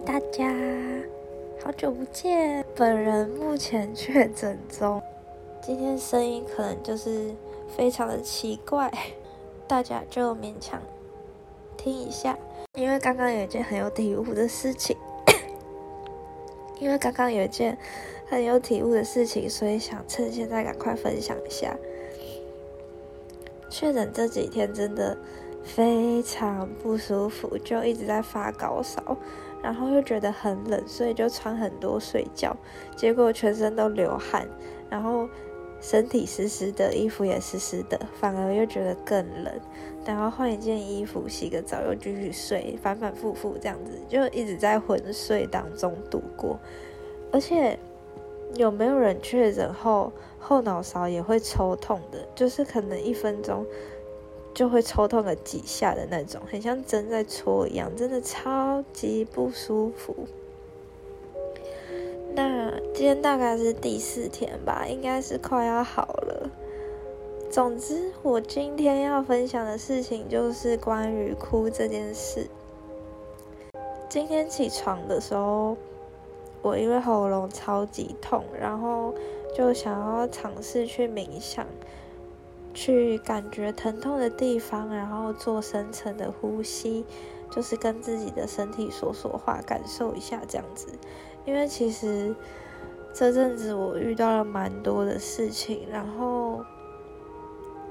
[0.00, 0.54] 大家，
[1.62, 2.64] 好久不见！
[2.76, 5.02] 本人目前确诊中，
[5.60, 7.34] 今天声音可能就是
[7.76, 8.90] 非常的奇怪，
[9.66, 10.80] 大家就勉强
[11.76, 12.38] 听一下。
[12.74, 14.96] 因为刚刚有一件很有体悟的事情，
[16.78, 17.76] 因为刚刚有一件
[18.28, 21.76] 很有体悟的事情，所以想趁现在赶快分享一下。
[23.68, 25.18] 确诊这几天真的。
[25.64, 29.18] 非常不舒服，就一直在发高烧，
[29.62, 32.56] 然后又觉得很冷，所以就穿很多睡觉，
[32.96, 34.48] 结果全身都流汗，
[34.88, 35.28] 然后
[35.80, 39.52] 身体湿湿的，衣服也湿湿的，反而又觉得更冷，
[40.04, 46.58] 然后换一件衣服，洗个澡又继续睡，反反复复这样子，就一直在昏睡当中度过。
[47.30, 47.78] 而且
[48.54, 52.26] 有没有人确诊后后脑勺也会抽痛的？
[52.34, 53.66] 就是可能一分钟。
[54.58, 60.26] 就会抽痛个几下的那种，很像针在戳一样，真的超级不舒服。
[62.34, 66.50] 那今天大概是第四天吧，应该是快要好了。
[67.48, 72.48] 总之，我今天要分享的事情就是关于哭这件事。
[74.08, 75.76] 今天起床的时候，
[76.62, 79.14] 我因为喉咙超级痛，然后
[79.56, 81.64] 就想要尝试去冥想。
[82.80, 87.04] 去感觉疼痛的地方，然后做深层的呼吸，
[87.50, 90.86] 就是跟自己的身体说说话，感受一下这样子。
[91.44, 92.32] 因为其实
[93.12, 96.64] 这阵子我遇到了蛮多的事情，然后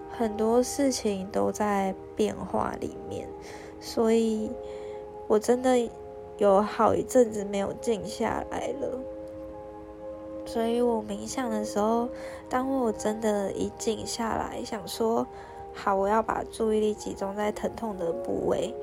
[0.10, 3.28] 很多事情都在变化里面，
[3.82, 4.50] 所以
[5.28, 5.78] 我真的
[6.38, 8.98] 有好一阵子没有静下来了。
[10.48, 12.08] 所以我冥想的时候，
[12.50, 15.28] 当我真的一静下来，想说
[15.74, 18.74] 好，我要把注意力集中在疼痛的部位。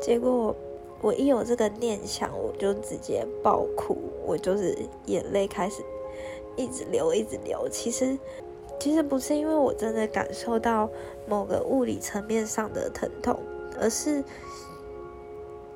[0.00, 0.54] 结果
[1.00, 4.76] 我一有这个念想，我就直接爆哭，我就是
[5.06, 5.82] 眼泪开始
[6.54, 7.66] 一直流，一直流。
[7.70, 8.18] 其实
[8.78, 10.88] 其实不是因为我真的感受到
[11.26, 13.40] 某个物理层面上的疼痛，
[13.80, 14.22] 而是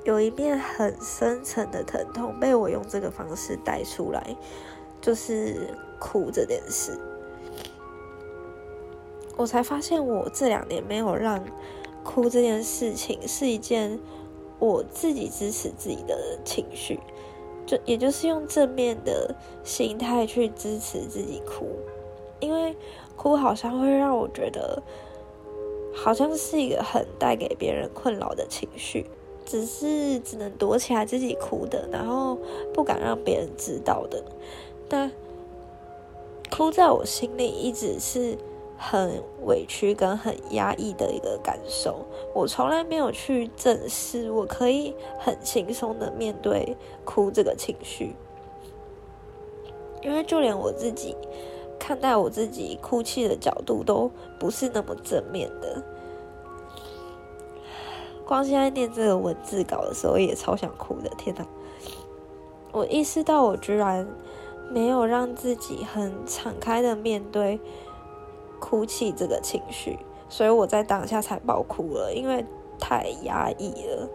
[0.04, 4.36] 有一面很深层的疼痛被我用这个方式带出来。
[5.00, 5.68] 就是
[5.98, 6.98] 哭这件事，
[9.36, 11.42] 我才发现我这两年没有让
[12.02, 13.98] 哭这件事情是一件
[14.58, 17.00] 我自己支持自己的情绪，
[17.66, 19.34] 就也就是用正面的
[19.64, 21.66] 心态去支持自己哭，
[22.40, 22.76] 因为
[23.16, 24.82] 哭好像会让我觉得
[25.94, 29.06] 好像是一个很带给别人困扰的情绪，
[29.44, 32.38] 只是只能躲起来自己哭的，然后
[32.72, 34.22] 不敢让别人知道的。
[34.90, 35.10] 但
[36.50, 38.36] 哭在我心里一直是
[38.76, 48.16] 很委屈跟很压抑的一个感受，我从来没有去正视，我可以很轻松的面对哭这个情绪，
[50.02, 51.16] 因为就连我自己
[51.78, 55.80] 看待我自己哭泣的角度都不是那么正面的。
[58.26, 61.46] 光现在念这个文字稿的时候也超想哭的，天哪！
[62.72, 64.04] 我意识到我居然。
[64.70, 67.60] 没有让自己很敞开的面对
[68.58, 69.98] 哭泣这个情绪，
[70.28, 72.44] 所以我在当下才爆哭了，因为
[72.78, 74.08] 太压抑了。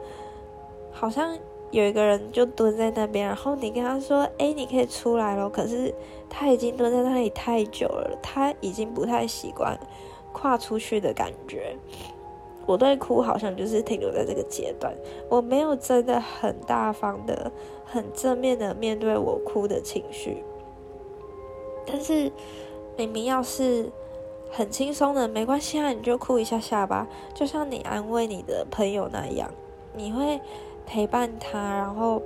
[0.91, 1.38] 好像
[1.71, 5.93] 有一个人就蹲在那边，然后你跟他说：“哎，你可以出来了。”可是
[6.29, 9.77] 他已经蹲在那里太久了，他已经不太习惯
[10.31, 11.75] 跨出去的感觉。
[12.66, 14.94] 我对哭好像就是停留在这个阶段，
[15.30, 17.52] 我没有真的很大方的、
[17.86, 20.44] 很正面的面对我哭的情绪。
[21.86, 22.31] 但是
[22.98, 23.92] 明明要是
[24.50, 29.52] 很轻松的，没关系啊，你就哭一下下吧，就像你安慰你的朋友那样，
[29.96, 30.42] 你会
[30.86, 32.22] 陪伴他，然后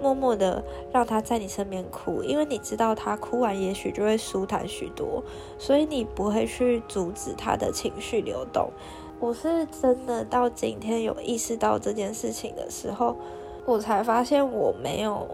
[0.00, 5.22] 默默的让他在你身边哭，因为你知道他哭完也许就会舒坦许多，
[5.58, 8.70] 所以你不会去阻止他的情绪流动。
[9.18, 13.16] 我是真的到今天有意识到这件事情的时候，
[13.64, 15.26] 我才发现我没有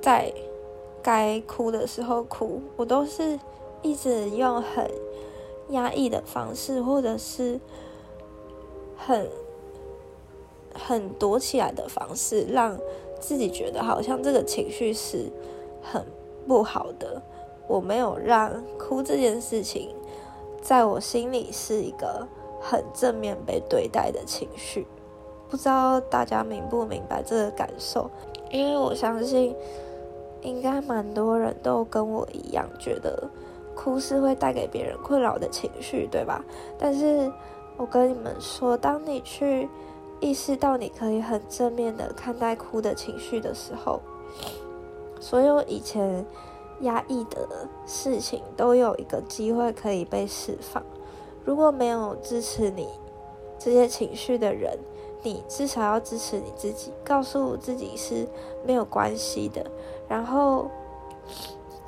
[0.00, 0.32] 在
[1.02, 3.38] 该哭的时候哭，我都是
[3.82, 4.90] 一直用很
[5.68, 7.60] 压抑的方式，或者是
[8.96, 9.28] 很
[10.74, 12.78] 很躲起来的方式，让
[13.20, 15.30] 自己觉得好像这个情绪是
[15.82, 16.04] 很
[16.48, 17.20] 不好的。
[17.68, 19.94] 我没有让哭这件事情
[20.62, 22.26] 在我心里是一个。
[22.60, 24.86] 很正面被对待的情绪，
[25.48, 28.10] 不知道大家明不明白这个感受？
[28.50, 29.56] 因为我相信，
[30.42, 33.28] 应该蛮多人都跟我一样，觉得
[33.74, 36.44] 哭是会带给别人困扰的情绪，对吧？
[36.78, 37.32] 但是
[37.76, 39.68] 我跟你们说，当你去
[40.20, 44.00] 意识到你可以很正面的看待哭的情绪的时候，
[45.18, 46.26] 所有以前
[46.80, 47.48] 压抑的
[47.86, 50.82] 事情都有一个机会可以被释放。
[51.50, 52.86] 如果没有支持你
[53.58, 54.78] 这些情绪的人，
[55.20, 58.24] 你至少要支持你自己，告诉自己是
[58.64, 59.66] 没有关系的，
[60.06, 60.70] 然后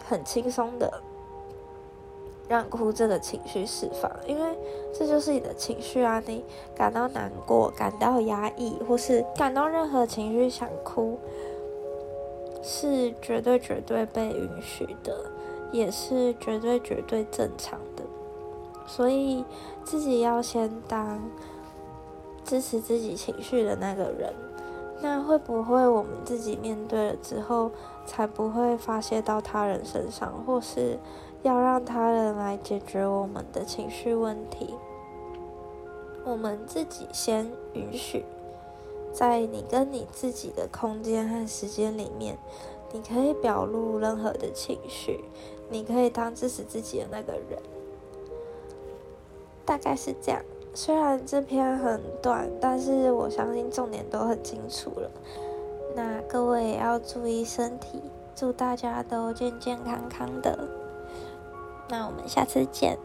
[0.04, 0.92] 很轻松的
[2.48, 4.58] 让哭这个情绪释放，因为
[4.92, 6.20] 这就是你的情绪啊！
[6.26, 6.44] 你
[6.74, 11.16] 感到难过、感到压抑，或是感到任何情绪想哭，
[12.64, 15.16] 是绝对绝对被允许的，
[15.70, 18.01] 也是绝对绝对正常的。
[18.86, 19.44] 所以
[19.84, 21.20] 自己要先当。
[22.44, 24.34] 支持自己情绪的那个人，
[25.00, 27.70] 那会不会我们自己面对了之后，
[28.04, 30.98] 才不会发泄到他人身上，或是
[31.42, 34.74] 要让他人来解决我们的情绪问题？
[36.24, 38.24] 我们自己先允许，
[39.12, 42.36] 在你跟你自己的空间和时间里面，
[42.92, 45.24] 你可以表露任何的情绪，
[45.70, 47.62] 你可以当支持自己的那个人，
[49.64, 50.40] 大概是这样。
[50.74, 55.10] 虽然这篇很短，但是我相信重点都很清楚了。
[55.94, 58.00] 那各位也要注意身体，
[58.34, 60.58] 祝大家都健健康康的。
[61.88, 62.96] 那我们下次见。